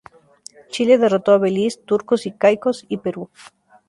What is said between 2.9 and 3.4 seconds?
Perú.